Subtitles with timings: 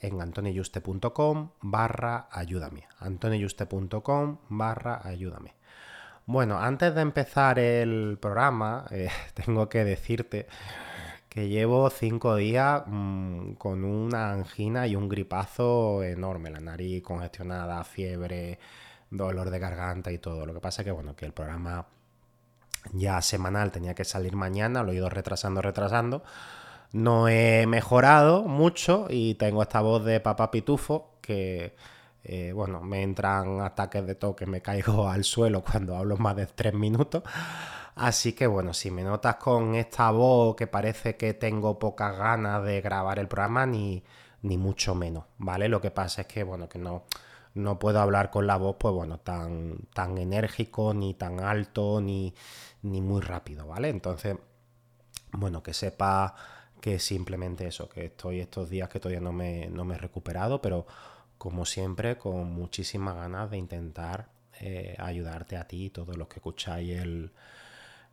[0.00, 2.84] en antoniuste.com barra ayúdame.
[3.00, 5.54] antoniuste.com barra ayúdame.
[6.26, 10.46] Bueno, antes de empezar el programa, eh, tengo que decirte
[11.28, 17.84] que llevo cinco días mm, con una angina y un gripazo enorme, la nariz congestionada,
[17.84, 18.58] fiebre,
[19.10, 20.46] dolor de garganta y todo.
[20.46, 21.86] Lo que pasa es que, bueno, que el programa
[22.92, 26.22] ya semanal tenía que salir mañana, lo he ido retrasando, retrasando
[26.92, 31.76] no he mejorado mucho y tengo esta voz de papá pitufo que,
[32.24, 36.46] eh, bueno, me entran ataques de toque, me caigo al suelo cuando hablo más de
[36.46, 37.22] tres minutos.
[37.96, 42.62] Así que bueno, si me notas con esta voz que parece que tengo pocas ganas
[42.64, 44.04] de grabar el programa, ni,
[44.42, 45.68] ni mucho menos, ¿vale?
[45.68, 47.04] Lo que pasa es que, bueno, que no,
[47.54, 52.34] no puedo hablar con la voz, pues bueno, tan, tan enérgico, ni tan alto, ni,
[52.82, 53.88] ni muy rápido, ¿vale?
[53.88, 54.36] Entonces,
[55.32, 56.34] bueno, que sepa
[56.86, 60.62] que simplemente eso, que estoy estos días que todavía no me, no me he recuperado,
[60.62, 60.86] pero
[61.36, 64.28] como siempre, con muchísimas ganas de intentar
[64.60, 66.96] eh, ayudarte a ti y todos los que escucháis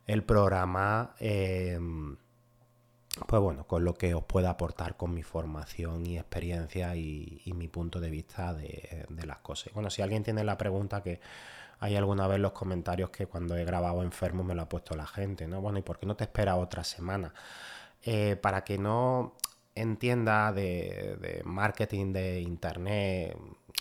[0.06, 2.16] el, programa, em,
[3.28, 7.68] pues bueno, con lo que os pueda aportar con mi formación y experiencia y, mi
[7.68, 9.72] punto de vista de, de, las cosas.
[9.72, 11.20] Bueno, si alguien tiene la pregunta que
[11.78, 15.06] hay alguna vez los comentarios que cuando he grabado enfermo me lo ha puesto la
[15.06, 15.60] gente, ¿no?
[15.60, 17.32] Bueno, ¿y por qué no te espera otra semana?
[18.06, 19.34] Eh, para que no
[19.74, 23.36] entienda de, marketing de internet,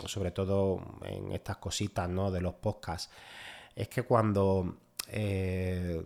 [0.06, 2.32] sobre todo en estas cositas ¿no?
[2.32, 3.14] de los podcasts,
[3.76, 4.78] es que cuando
[5.10, 6.02] eh,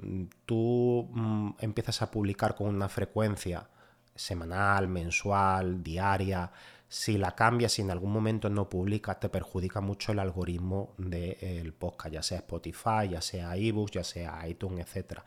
[0.46, 3.70] tú mm, empiezas a publicar con una frecuencia
[4.16, 6.52] semanal, mensual, diaria,
[6.90, 11.74] si la cambias, si en algún momento no publicas, te perjudica mucho el algoritmo del
[11.74, 15.24] podcast, ya sea Spotify, ya sea ebooks, ya sea iTunes, etcétera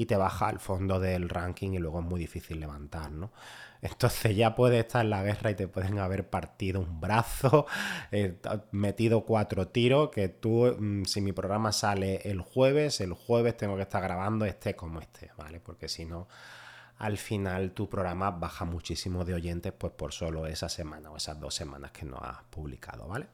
[0.00, 3.32] y te baja al fondo del ranking y luego es muy difícil levantar, ¿no?
[3.82, 7.66] Entonces ya puedes estar en la guerra y te pueden haber partido un brazo,
[8.10, 8.38] eh,
[8.70, 13.76] metido cuatro tiros, que tú, mm, si mi programa sale el jueves, el jueves tengo
[13.76, 15.60] que estar grabando este como este, ¿vale?
[15.60, 16.28] Porque si no,
[17.00, 21.40] al final tu programa baja muchísimo de oyentes pues por solo esa semana o esas
[21.40, 23.26] dos semanas que no has publicado, ¿vale?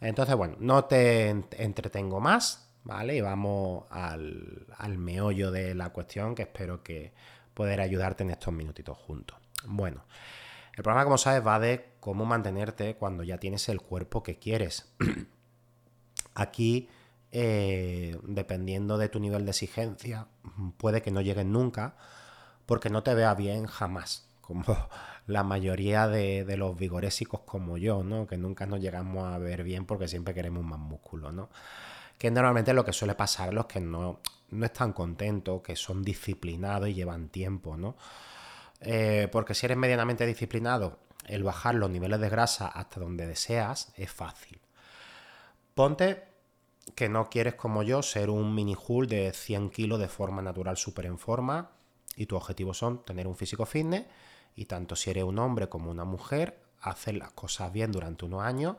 [0.00, 3.14] Entonces, bueno, no te entretengo más, ¿vale?
[3.14, 4.66] Y vamos al,
[4.96, 7.12] meollo de la cuestión que espero que
[7.52, 9.36] poder ayudarte en estos minutitos juntos.
[9.66, 10.04] Bueno,
[10.74, 14.90] el programa, como sabes, va de cómo mantenerte cuando ya tienes el cuerpo que quieres.
[16.34, 16.88] Aquí,
[17.32, 20.26] eh, dependiendo de tu nivel de exigencia,
[20.78, 21.96] puede que no llegues nunca
[22.66, 24.64] porque no te vea bien jamás, como
[25.26, 28.26] la mayoría de, de, los vigorésicos como yo, ¿no?
[28.26, 31.48] Que nunca nos llegamos a ver bien porque siempre queremos más músculo, ¿no?
[32.18, 34.20] que normalmente lo que suele pasar los que no,
[34.50, 37.96] no están contentos, que son disciplinados y llevan tiempo, ¿no?
[38.80, 43.92] Eh, porque si eres medianamente disciplinado, el bajar los niveles de grasa hasta donde deseas
[43.96, 44.60] es fácil.
[45.74, 46.24] Ponte
[46.94, 50.76] que no quieres como yo ser un mini hull de 100 kilos de forma natural
[50.76, 51.70] súper en forma
[52.16, 54.04] y tu objetivo son tener un físico fitness
[54.56, 58.42] y tanto si eres un hombre como una mujer, hacer las cosas bien durante unos
[58.42, 58.76] años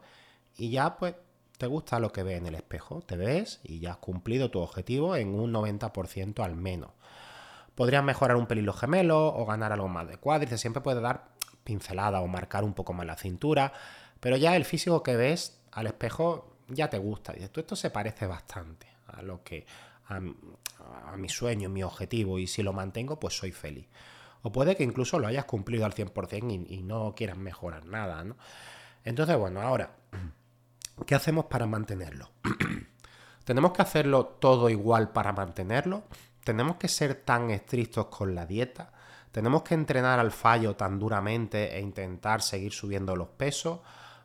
[0.58, 1.16] y ya pues
[1.58, 4.60] te gusta lo que ves en el espejo, te ves y ya has cumplido tu
[4.60, 6.92] objetivo en un 90% al menos.
[7.76, 11.30] Podrías mejorar un pelín los gemelos o ganar algo más de cuádriceps, siempre puedes dar
[11.64, 13.74] pincelada o marcar un poco más la cintura,
[14.20, 17.34] pero ya el físico que ves al espejo ya te gusta.
[17.34, 19.66] Dices, tú esto se parece bastante a lo que
[20.08, 20.20] a,
[21.18, 23.88] mi sueño, mi objetivo, y si lo mantengo, pues soy feliz.
[24.42, 28.24] O puede que incluso lo hayas cumplido al 100% y, y no quieras mejorar nada,
[28.24, 28.36] ¿no?
[29.04, 29.96] Entonces, bueno, ahora,
[31.06, 32.30] ¿qué hacemos para mantenerlo?
[33.46, 36.04] ¿Tenemos que hacerlo todo igual para mantenerlo?
[36.44, 38.92] ¿Tenemos que ser tan estrictos con la dieta?
[39.32, 43.80] ¿Tenemos que entrenar al fallo tan duramente e intentar seguir subiendo los pesos?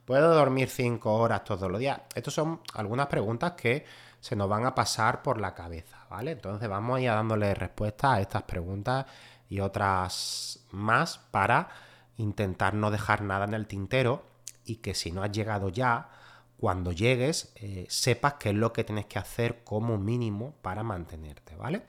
[0.04, 2.00] ¿Puedo dormir 5 horas todos los días?
[2.14, 3.84] Estas son algunas preguntas que
[4.20, 6.32] se nos van a pasar por la cabeza, ¿vale?
[6.32, 9.06] Entonces vamos a ir dándole respuesta a estas preguntas
[9.48, 11.68] y otras más para
[12.16, 14.24] intentar no dejar nada en el tintero
[14.64, 16.10] y que si no has llegado ya,
[16.58, 21.56] cuando llegues, eh, sepas qué es lo que tienes que hacer como mínimo para mantenerte,
[21.56, 21.82] ¿vale?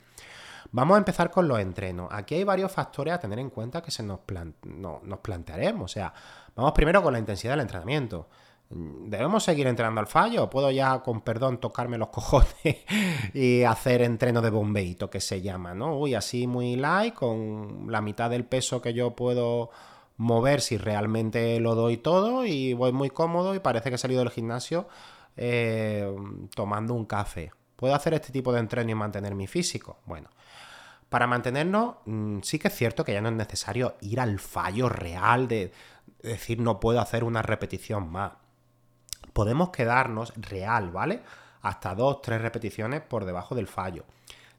[0.72, 2.07] Vamos a empezar con los entrenos.
[2.12, 4.22] Aquí hay varios factores a tener en cuenta que se nos,
[4.63, 5.92] nos plantearemos.
[5.92, 6.13] O sea,
[6.56, 8.30] vamos primero con la intensidad del entrenamiento.
[8.73, 10.44] ¿Debemos seguir entrenando al fallo?
[10.44, 12.47] ¿O puedo ya, con perdón, tocarme los cojones
[13.33, 15.97] y hacer entreno de bombeito, que se llama, ¿no?
[15.97, 19.71] Uy, así muy light, con la mitad del peso que yo puedo
[20.18, 24.19] mover si realmente lo doy todo y voy muy cómodo y parece que he salido
[24.19, 24.88] del gimnasio
[25.35, 26.09] eh,
[26.56, 27.51] tomando un café.
[27.75, 29.97] ¿Puedo hacer este tipo de entreno y mantener mi físico?
[30.06, 30.29] Bueno,
[31.09, 34.88] para mantenernos mm, sí que es cierto que ya no es necesario ir al fallo
[34.88, 35.71] real de
[36.21, 38.33] decir no puedo hacer una repetición más.
[39.33, 41.22] Podemos quedarnos real, ¿vale?
[41.62, 44.06] Hasta dos, tres repeticiones por debajo del fallo.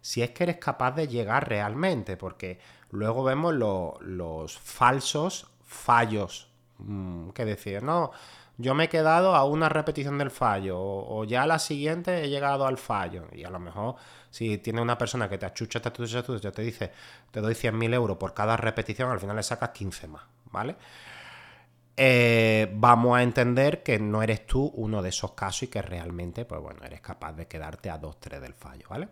[0.00, 2.58] Si es que eres capaz de llegar realmente, porque
[2.90, 6.48] luego vemos los falsos fallos.
[6.78, 7.82] Mm, ¿Qué decir?
[7.82, 8.10] No,
[8.58, 12.28] yo me he quedado a una repetición del fallo o, ya a la siguiente he
[12.28, 13.26] llegado al fallo.
[13.32, 13.96] Y a lo mejor
[14.30, 16.92] si tiene una persona que te achucha, te achucha, te, te dice,
[17.30, 20.76] te doy 100.000 euros por cada repetición, al final le sacas 15 más, ¿vale?
[21.96, 26.44] Eh, vamos a entender que no eres tú uno de esos casos y que realmente,
[26.44, 29.08] pues bueno, eres capaz de quedarte a 2-3 del fallo, ¿vale?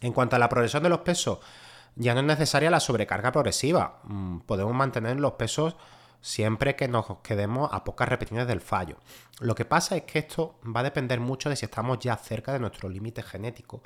[0.00, 1.38] En cuanto a la progresión de los pesos,
[1.96, 4.00] ya no es necesaria la sobrecarga progresiva.
[4.04, 5.76] Mm, podemos mantener los pesos
[6.20, 8.96] siempre que nos quedemos a pocas repeticiones del fallo.
[9.40, 12.52] Lo que pasa es que esto va a depender mucho de si estamos ya cerca
[12.52, 13.82] de nuestro límite genético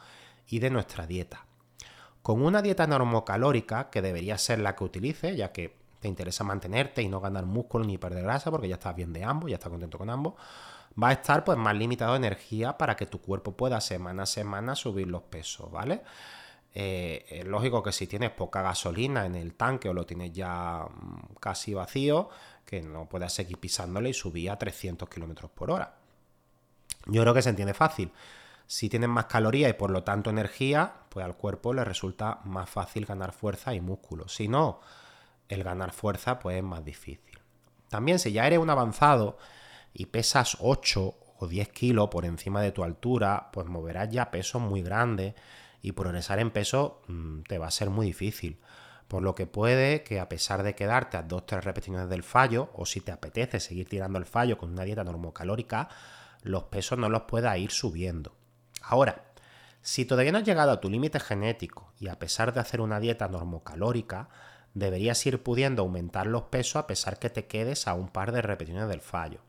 [0.46, 1.46] y de nuestra dieta.
[2.22, 7.02] Con una dieta normocalórica, que debería ser la que utilice, ya que te interesa mantenerte
[7.02, 9.70] y no ganar músculo ni perder grasa, porque ya estás bien de ambos, ya estás
[9.70, 10.34] contento con ambos,
[11.00, 14.26] va a estar pues más limitado de energía para que tu cuerpo pueda semana a
[14.26, 16.02] semana subir los pesos, ¿vale?
[16.74, 20.84] Eh, es lógico que si tienes poca gasolina en el tanque o lo tienes ya
[20.88, 22.28] mm, casi vacío,
[22.64, 25.96] que no puedas seguir pisándole y subir a 300 km por hora.
[27.06, 28.12] Yo creo que se entiende fácil.
[28.66, 32.68] Si tienes más calorías y por lo tanto energía, pues al cuerpo le resulta más
[32.68, 34.28] fácil ganar fuerza y músculo.
[34.28, 34.80] Si no,
[35.48, 37.38] el ganar fuerza pues es más difícil.
[37.88, 39.38] También si ya eres un avanzado
[39.92, 44.60] y pesas 8 o 10 kilos por encima de tu altura, pues moverás ya pesos
[44.60, 45.34] muy grandes
[45.80, 48.60] y progresar en peso mm, te va a ser muy difícil.
[49.06, 52.84] Por lo que puede que a pesar de quedarte a 2-3 repeticiones del fallo, o
[52.84, 55.88] si te apetece seguir tirando el fallo con una dieta normocalórica,
[56.42, 58.36] los pesos no los pueda ir subiendo.
[58.82, 59.24] Ahora,
[59.80, 63.00] si todavía no has llegado a tu límite genético y a pesar de hacer una
[63.00, 64.28] dieta normocalórica,
[64.78, 68.42] deberías ir pudiendo aumentar los pesos a pesar que te quedes a un par de
[68.42, 69.40] repeticiones del fallo.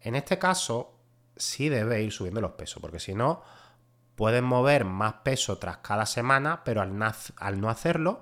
[0.00, 0.94] En este caso,
[1.36, 3.42] sí debe ir subiendo los pesos, porque si no,
[4.14, 8.20] Puedes mover más peso tras cada semana, pero al, no hacerlo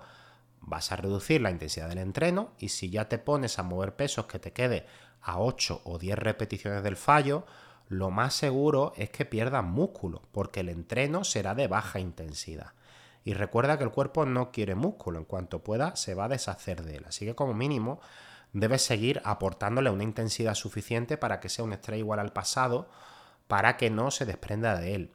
[0.61, 4.27] vas a reducir la intensidad del entreno y si ya te pones a mover pesos
[4.27, 4.87] que te quede
[5.21, 7.45] a 8 o 10 repeticiones del fallo,
[7.89, 12.73] lo más seguro es que pierdas músculo, porque el entreno será de baja intensidad.
[13.25, 16.83] Y recuerda que el cuerpo no quiere músculo, en cuanto pueda se va a deshacer
[16.83, 17.05] de él.
[17.07, 18.00] Así que como mínimo
[18.53, 22.89] debes seguir aportándole una intensidad suficiente para que sea un estrés igual al pasado,
[23.47, 25.12] para que no se desprenda de él.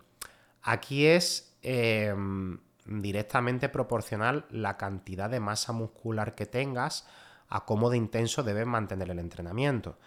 [0.61, 7.07] Aquí es em, directamente proporcional la cantidad de masa muscular que tengas
[7.49, 9.97] a cómo de intenso debes mantener el entrenamiento.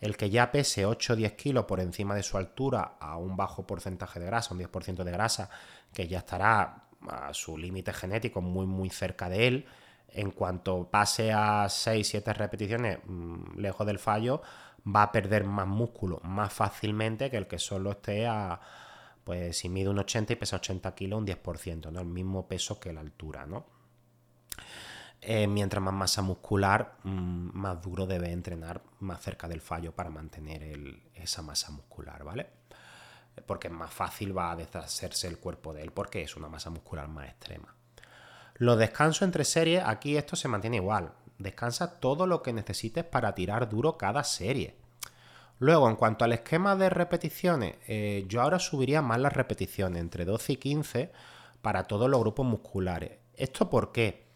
[0.00, 3.36] El que ya pese 8 o 10 kilos por encima de su altura a un
[3.36, 5.48] bajo porcentaje de grasa, un 10% de grasa,
[5.92, 9.66] que ya estará a su límite genético muy muy cerca de él,
[10.08, 14.42] en cuanto pase a 6-7 repeticiones mm, lejos del fallo,
[14.86, 18.60] va a perder más músculo más fácilmente que el que solo esté a,
[19.24, 22.00] pues si mide un 80 y pesa 80 kilos, un 10%, ¿no?
[22.00, 23.66] El mismo peso que la altura, ¿no?
[25.20, 30.10] Eh, mientras más masa muscular, mm, más duro debe entrenar más cerca del fallo para
[30.10, 32.55] mantener esa masa muscular, ¿vale?
[33.44, 37.08] Porque más fácil va a deshacerse el cuerpo de él porque es una masa muscular
[37.08, 37.74] más extrema.
[38.54, 41.12] Los descansos entre series, aquí esto se mantiene igual.
[41.38, 44.76] Descansa todo lo que necesites para tirar duro cada serie.
[45.58, 50.24] Luego, en cuanto al esquema de repeticiones, eh, yo ahora subiría más las repeticiones, entre
[50.24, 51.12] 12 y 15,
[51.62, 53.12] para todos los grupos musculares.
[53.34, 54.26] ¿Esto por qué?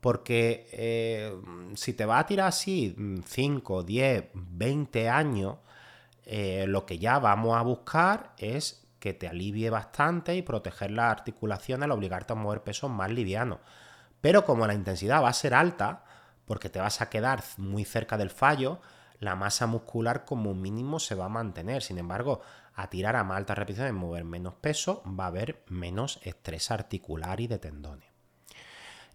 [0.00, 1.34] Porque eh,
[1.74, 5.56] si te va a tirar así 5, 10, 20 años,
[6.26, 11.10] eh, lo que ya vamos a buscar es que te alivie bastante y proteger las
[11.10, 13.58] articulaciones al obligarte a mover pesos más livianos.
[14.20, 16.04] Pero como la intensidad va a ser alta,
[16.46, 18.80] porque te vas a quedar muy cerca del fallo,
[19.20, 21.82] la masa muscular como mínimo se va a mantener.
[21.82, 22.40] Sin embargo,
[22.74, 27.40] a tirar a más altas repeticiones, mover menos peso, va a haber menos estrés articular
[27.40, 28.13] y de tendones.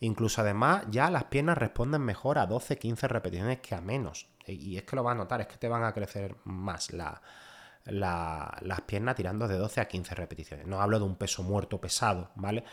[0.02, 4.28] Incluso además ya las piernas responden mejor a 12-15 repeticiones que a menos.
[4.46, 8.82] Y es que lo vas a notar, es que te van a crecer más las
[8.86, 10.68] piernas tirando de 12 a 15 repeticiones.
[10.68, 12.64] No hablo de un peso muerto pesado, ¿vale?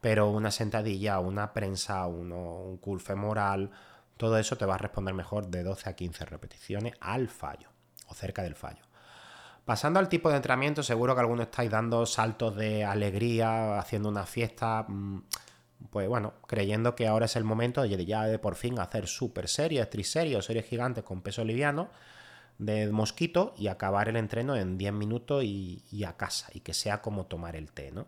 [0.00, 3.70] Pero una sentadilla, una prensa, un cool femoral,
[4.16, 7.68] todo eso te va a responder mejor de 12 a 15 repeticiones al fallo
[8.08, 8.82] o cerca del fallo.
[9.64, 14.26] Pasando al tipo de entrenamiento, seguro que algunos estáis dando saltos de alegría, haciendo una
[14.26, 15.22] fiesta, mm,
[15.90, 19.48] pues bueno, creyendo que ahora es el momento de ya de por fin hacer super
[19.48, 21.90] series, triseries o series gigantes con peso liviano
[22.58, 27.00] de mosquito y acabar el entreno en 10 minutos y, a casa y que sea
[27.00, 28.06] como tomar el té, ¿no?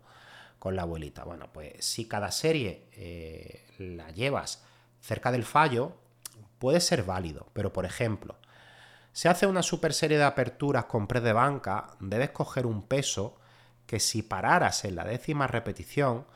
[0.59, 1.25] Con la abuelita.
[1.25, 4.62] Bueno, pues si cada serie eh, la llevas
[5.00, 5.97] cerca del fallo,
[6.59, 8.37] puede ser válido, pero por ejemplo,
[9.12, 13.38] si hace una super serie de aperturas con press de banca, debes coger un peso
[13.87, 16.26] que si pararas en la décima repetición,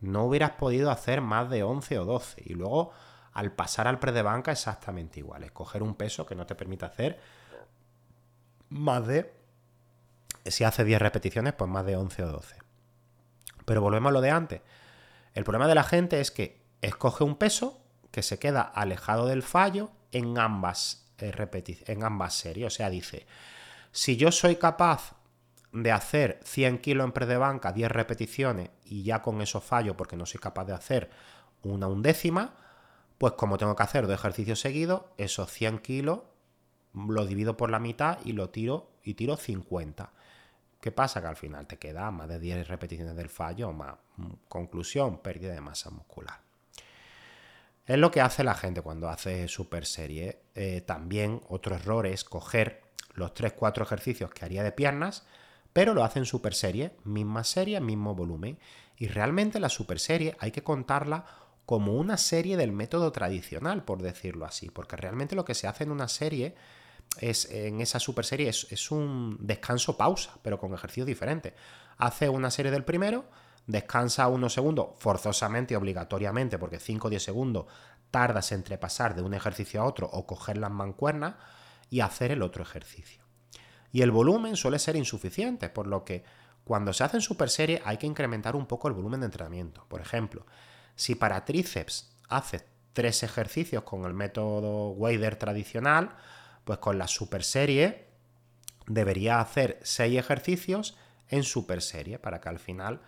[0.00, 2.42] no hubieras podido hacer más de 11 o 12.
[2.44, 2.92] Y luego,
[3.32, 5.44] al pasar al press de banca, exactamente igual.
[5.44, 7.18] Es coger un peso que no te permite hacer
[8.68, 9.32] más de.
[10.44, 12.56] Si hace 10 repeticiones, pues más de 11 o 12.
[13.64, 14.60] Pero volvemos a lo de antes.
[15.34, 19.42] El problema de la gente es que escoge un peso que se queda alejado del
[19.42, 21.32] fallo en ambas, eh,
[21.86, 22.66] en ambas series.
[22.66, 23.26] O sea, dice,
[23.90, 25.14] si yo soy capaz
[25.82, 29.96] de hacer 100 kilos en press de banca, 10 repeticiones, y ya con eso fallo
[29.96, 31.10] porque no soy capaz de hacer
[31.62, 32.54] una undécima,
[33.18, 36.20] pues como tengo que hacer dos ejercicios seguidos, esos 100 kilos
[36.94, 40.12] lo divido por la mitad y lo tiro y tiro 50.
[40.80, 41.20] ¿Qué pasa?
[41.20, 45.52] Que al final te queda más de 10 repeticiones del fallo, más mm, conclusión, pérdida
[45.52, 46.40] de masa muscular.
[47.86, 50.40] Es lo que hace la gente cuando hace super serie.
[50.54, 52.82] Eh, también otro error es coger
[53.14, 55.26] los 3-4 ejercicios que haría de piernas,
[55.76, 58.58] pero lo hace en super serie, misma serie, mismo volumen.
[58.96, 61.26] Y realmente la super serie hay que contarla
[61.66, 65.84] como una serie del método tradicional, por decirlo así, porque realmente lo que se hace
[65.84, 66.54] en una serie
[67.20, 71.52] es en esa super serie es, un descanso pausa, pero con ejercicios diferentes.
[71.98, 73.26] Hace una serie del primero,
[73.66, 77.66] descansa unos segundos, forzosamente obligatoriamente, porque 5 o 10 segundos
[78.10, 81.34] tardas entre pasar de un ejercicio a otro o coger las mancuernas
[81.90, 83.25] y hacer el otro ejercicio.
[83.92, 86.24] Y el volumen suele ser insuficiente, por lo que
[86.64, 89.84] cuando se hace en super serie hay que incrementar un poco el volumen de entrenamiento.
[89.88, 90.44] Por ejemplo,
[90.96, 96.16] si para tríceps haces tres ejercicios con el método Wader tradicional,
[96.64, 98.06] pues con la super serie
[98.86, 100.96] debería hacer seis ejercicios
[101.28, 103.00] en super serie para que al final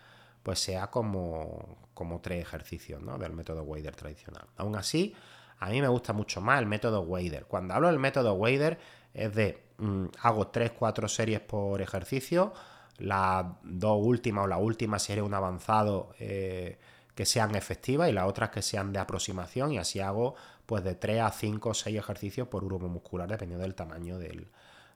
[0.43, 3.19] pues sea como, como tres ejercicios ¿no?
[3.19, 4.47] del método Wader tradicional.
[4.57, 5.15] Aún así,
[5.59, 7.47] a mí me gusta mucho más el método Wader.
[7.47, 8.79] Cuando hablo del método Wader
[9.15, 12.53] es de mm, hago tres, cuatro series por ejercicio,
[12.99, 16.79] las dos últimas o la última serie un avanzado eh,
[17.15, 20.35] que sean efectivas y las otras que sean de aproximación y así hago
[20.67, 24.49] pues de 3 a 5 o 6 ejercicios por grupo muscular dependiendo del tamaño del,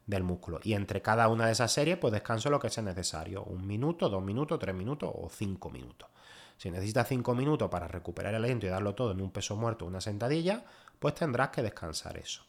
[0.07, 0.61] del músculo.
[0.63, 3.43] Y entre cada una de esas series, pues descanso lo que sea necesario.
[3.45, 6.09] Un minuto, dos minutos, tres minutos o cinco minutos.
[6.57, 9.87] Si necesitas cinco minutos para recuperar el aliento y darlo todo en un peso muerto
[9.87, 10.65] una sentadilla,
[10.99, 12.45] pues tendrás que descansar eso.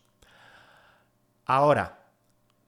[1.46, 2.06] Ahora,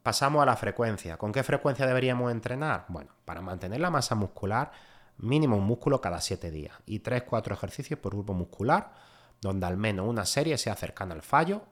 [0.04, 1.18] pasamos a la frecuencia.
[1.18, 2.86] ¿Con qué frecuencia deberíamos entrenar?
[2.90, 4.72] Bueno, para mantener la masa muscular,
[5.18, 8.94] mínimo un músculo cada 7 días y 3-4 ejercicios por grupo muscular,
[9.42, 11.64] donde al menos una serie sea cercana al fallo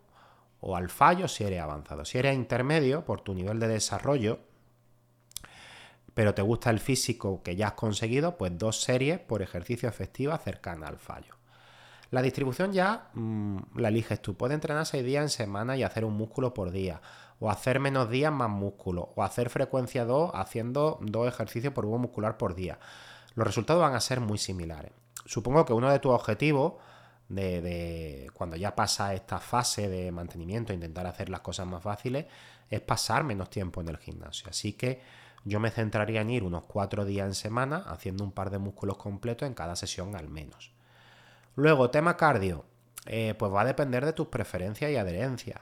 [0.61, 2.05] o al fallo si eres avanzado.
[2.05, 4.39] Si eres intermedio por tu nivel de desarrollo,
[6.13, 10.37] pero te gusta el físico que ya has conseguido, pues dos series por ejercicio efectiva
[10.37, 11.35] cercana al fallo.
[12.13, 14.35] La distribución ya mm, la eliges tú.
[14.37, 17.01] Puedes entrenar seis días en semana y hacer un músculo por día.
[17.39, 19.13] O hacer menos días más músculo.
[19.15, 22.77] O hacer frecuencia 2 haciendo dos ejercicios por grupo muscular por día.
[23.33, 24.91] Los resultados van a ser muy similares.
[25.25, 26.73] Supongo que uno de tus objetivos
[27.29, 32.27] de, cuando ya pasa esta fase de mantenimiento, intentar hacer las cosas más fáciles,
[32.69, 34.51] es pasar menos tiempo en el gimnasio.
[34.51, 35.01] Así que
[35.45, 38.97] yo me centraría en ir unos cuatro días en semana haciendo un par de músculos
[38.97, 40.73] completos en cada sesión al menos.
[41.55, 42.65] Luego, tema cardio,
[43.05, 45.61] eh, pues va a depender de tus preferencias y adherencias.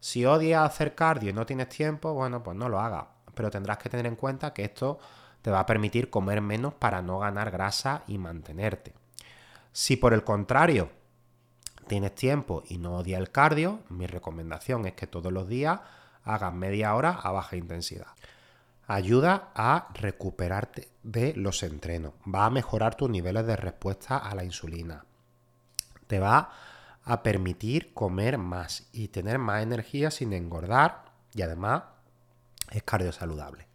[0.00, 3.06] Si odias hacer cardio y no tienes tiempo, bueno, pues no lo hagas.
[3.34, 4.98] Pero tendrás que tener en cuenta que esto
[5.42, 8.94] te va a permitir comer menos para no ganar grasa y mantenerte.
[9.72, 10.90] Si por el contrario
[11.86, 15.80] tienes tiempo y no odias el cardio, mi recomendación es que todos los días
[16.24, 18.08] hagas media hora a baja intensidad.
[18.86, 24.44] Ayuda a recuperarte de los entrenos, va a mejorar tus niveles de respuesta a la
[24.44, 25.04] insulina,
[26.06, 26.50] te va
[27.04, 31.04] a permitir comer más y tener más energía sin engordar
[31.34, 31.82] y además
[32.70, 33.66] es cardio saludable.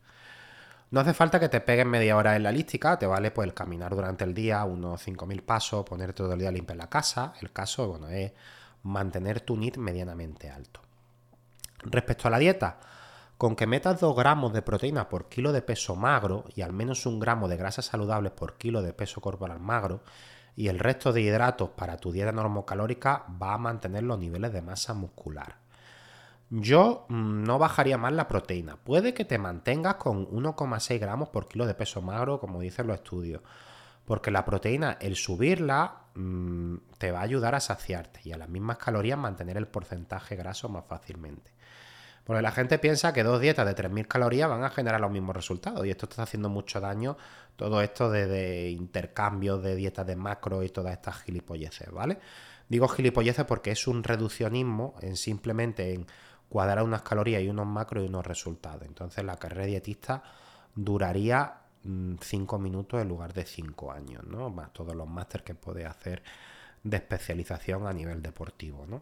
[0.90, 3.54] No hace falta que te pegues media hora en la elíptica, te vale pues el
[3.54, 7.34] caminar durante el día unos 5.000 pasos, poner todo el día limpio en la casa.
[7.42, 8.32] El caso, bueno, es
[8.84, 10.80] mantener tu NIT medianamente alto.
[11.80, 12.80] Respecto a la dieta,
[13.38, 17.06] con que metas 2 gramos de proteína por kilo de peso magro y al menos
[17.06, 20.02] un gramo de grasas saludables por kilo de peso corporal magro
[20.58, 24.64] y el resto de hidratos para tu dieta normocalórica va a mantener los niveles de
[24.64, 25.60] masa muscular.
[26.50, 28.78] Yo mm, no bajaría más la proteína.
[28.78, 32.96] Puede que te mantengas con 1,6 gramos por kilo de peso magro, como dicen los
[32.96, 33.44] estudios.
[34.04, 38.50] Porque la proteína, el subirla, mm, te va a ayudar a saciarte y a las
[38.50, 41.52] mismas calorías mantener el porcentaje graso más fácilmente.
[42.28, 45.34] Porque la gente piensa que dos dietas de 3.000 calorías van a generar los mismos
[45.34, 47.16] resultados y esto está haciendo mucho daño,
[47.56, 52.20] todo esto de, intercambios de dietas de macro y todas estas gilipolleces, ¿vale?
[52.68, 56.06] Digo gilipolleces porque es un reduccionismo en simplemente en
[56.50, 58.84] cuadrar unas calorías y unos macros y unos resultados.
[58.86, 60.22] Entonces la carrera dietista
[60.76, 64.50] duraría 5 mm, minutos en lugar de 5 años, ¿no?
[64.50, 66.22] Más todos los másteres que puede hacer
[66.84, 69.02] de especialización a nivel deportivo, ¿no?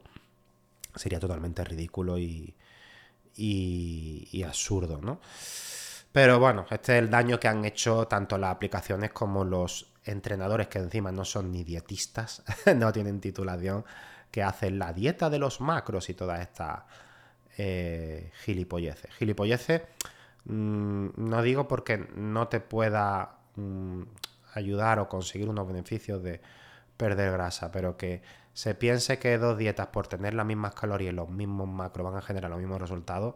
[0.93, 2.53] Sería totalmente ridículo y,
[3.35, 5.19] y, absurdo, ¿no?
[6.11, 10.67] Pero bueno, este es el daño que han hecho tanto las aplicaciones como los entrenadores
[10.67, 12.43] que encima no son ni dietistas,
[12.75, 13.83] no tienen titulación,
[14.31, 16.83] que hacen la dieta de los macros y todas estas
[17.57, 19.13] eh, gilipolleces.
[19.15, 19.81] Gilipolleces
[20.45, 24.03] mm, no digo porque no te pueda mm,
[24.53, 26.41] ayudar o conseguir unos beneficios de
[26.97, 28.21] perder grasa, pero que
[28.55, 32.17] se piense que dos dietas por tener las mismas calorías y los mismos macros van
[32.17, 33.35] a generar los mismos resultados,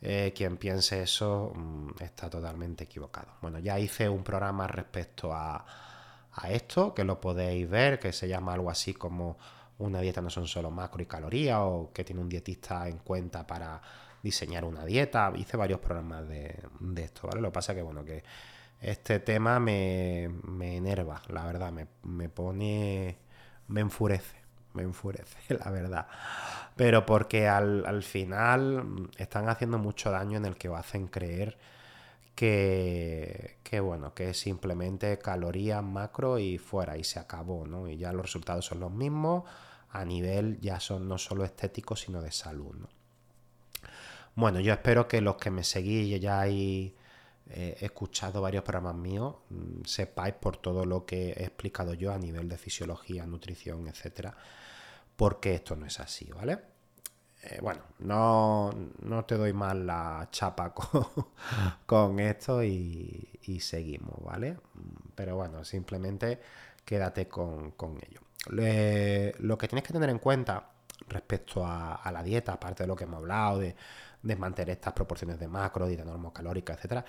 [0.00, 3.28] eh, quien piense eso mm, está totalmente equivocado.
[3.42, 5.64] Bueno, ya hice un programa respecto a,
[6.48, 9.36] esto, que lo podéis ver, que se llama algo así como
[9.78, 13.46] una dieta no son solo macro y calorías o que tiene un dietista en cuenta
[13.46, 13.82] para
[14.22, 15.32] diseñar una dieta.
[15.36, 16.56] Hice varios programas de,
[16.96, 17.42] esto, ¿vale?
[17.42, 18.22] Lo que pasa que, bueno, que
[18.80, 23.18] este tema me, me enerva, la verdad, me, me, pone,
[23.70, 24.36] me enfurece,
[24.74, 26.06] me enfurece, la verdad.
[26.76, 31.58] Pero porque al, al final están haciendo mucho daño en el que hacen creer
[32.34, 37.88] que, que, bueno, que es simplemente calorías macro y fuera y se acabó, ¿no?
[37.88, 39.44] Y ya los resultados son los mismos
[39.92, 42.76] a nivel ya son no solo estéticos, sino de salud.
[44.34, 46.92] Bueno, yo espero que los que me seguís ya hayáis
[47.50, 52.18] eh, escuchado varios programas míos, mm, sepáis por todo lo que he explicado yo a
[52.18, 54.34] nivel de fisiología, nutrición, etcétera,
[55.16, 56.58] porque esto no es así, ¿vale?
[57.42, 60.74] Eh, bueno, no, te doy más la chapa
[61.86, 63.28] con, esto y,
[63.60, 64.56] seguimos, ¿vale?
[65.14, 66.40] Pero bueno, simplemente
[66.84, 70.70] quédate con, con ello lo que tienes que tener en cuenta
[71.08, 73.74] respecto a, la dieta, aparte de lo que hemos hablado, de,
[74.36, 77.04] mantener estas proporciones de macro, dieta normocalórica, etcétera,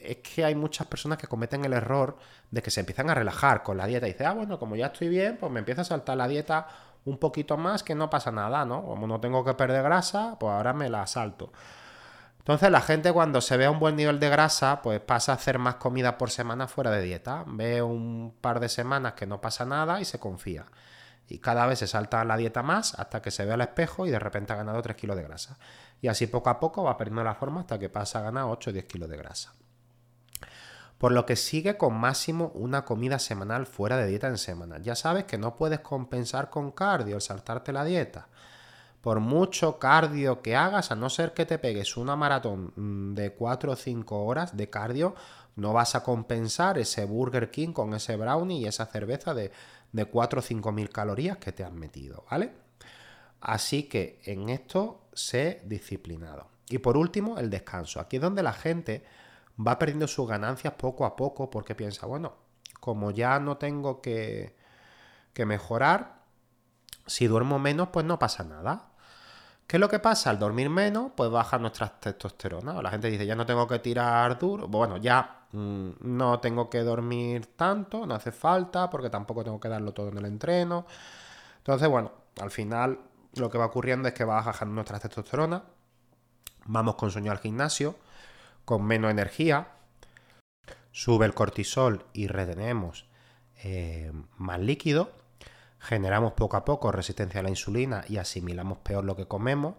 [0.00, 2.16] es que hay muchas personas que cometen el error
[2.50, 4.86] de que se empiezan a relajar con la dieta y dicen, ah, bueno, como ya
[4.86, 6.68] estoy bien, pues me empieza a saltar la dieta
[7.04, 8.84] un poquito más, que no pasa nada, ¿no?
[8.84, 11.50] Como no tengo que perder grasa, pues ahora me la salto.
[12.48, 15.34] Entonces la gente cuando se ve a un buen nivel de grasa, pues pasa a
[15.34, 17.44] hacer más comida por semana fuera de dieta.
[17.46, 20.64] Ve un par de semanas que no pasa nada y se confía.
[21.28, 24.10] Y cada vez se salta la dieta más hasta que se ve al espejo y
[24.10, 25.58] de repente ha ganado 3 kilos de grasa.
[26.00, 28.70] Y así poco a poco va perdiendo la forma hasta que pasa a ganar 8
[28.70, 29.52] o 10 kilos de grasa.
[30.96, 34.78] Por lo que sigue con máximo una comida semanal fuera de dieta en semana.
[34.78, 38.28] Ya sabes que no puedes compensar con cardio el saltarte la dieta
[39.00, 43.32] por mucho cardio que hagas, a no ser que te pegues una maratón mm, de
[43.32, 45.14] 4 o 5 horas de cardio,
[45.56, 49.50] no vas a compensar ese Burger King con ese brownie y esa cerveza de,
[49.92, 52.52] de 4 o 5 mil calorías que te han metido, ¿vale?
[53.40, 56.48] Así que en esto sé disciplinado.
[56.68, 58.00] Y por último, el descanso.
[58.00, 59.04] Aquí es donde la gente
[59.58, 62.34] va perdiendo sus ganancias poco a poco porque piensa, bueno,
[62.80, 64.54] como ya no tengo que,
[65.32, 66.22] que mejorar,
[67.06, 68.92] si duermo menos, pues no pasa nada.
[69.68, 70.30] ¿Qué es lo que pasa?
[70.30, 72.80] Al dormir menos, pues baja nuestra testosterona.
[72.80, 74.66] La gente dice, ya no tengo que tirar duro.
[74.66, 79.68] Bueno, ya mm, no tengo que dormir tanto, no hace falta, porque tampoco tengo que
[79.68, 80.86] darlo todo en el entreno.
[81.58, 82.98] Entonces, bueno, al final
[83.34, 85.62] lo que va ocurriendo es que va bajando nuestra testosterona,
[86.64, 87.96] vamos con sueño al gimnasio,
[88.64, 89.68] con menos energía,
[90.92, 93.06] sube el cortisol y retenemos
[93.64, 95.12] eh, más líquido,
[95.80, 99.76] generamos poco a poco resistencia a la insulina y asimilamos peor lo que comemos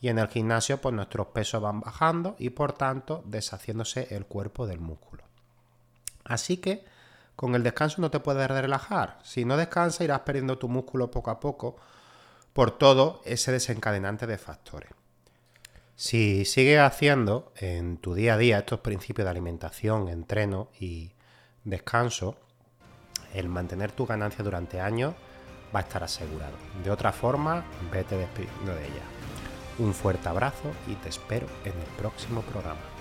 [0.00, 4.66] y en el gimnasio pues nuestros pesos van bajando y por tanto deshaciéndose el cuerpo
[4.66, 5.24] del músculo.
[6.24, 6.84] Así que
[7.36, 9.18] con el descanso no te puedes relajar.
[9.22, 11.76] Si no descansas irás perdiendo tu músculo poco a poco
[12.52, 14.90] por todo ese desencadenante de factores.
[15.96, 21.12] Si sigues haciendo en tu día a día estos principios de alimentación, entreno y
[21.64, 22.36] descanso,
[23.32, 25.14] el mantener tu ganancia durante años
[25.74, 26.56] va a estar asegurado.
[26.82, 29.02] De otra forma, vete despidiendo de ella.
[29.78, 32.93] Un fuerte abrazo y te espero en el próximo programa.